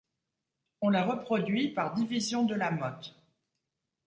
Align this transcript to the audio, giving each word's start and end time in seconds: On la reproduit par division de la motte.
On 0.81 0.89
la 0.89 1.03
reproduit 1.05 1.67
par 1.67 1.93
division 1.93 2.43
de 2.43 2.55
la 2.55 2.71
motte. 2.71 3.21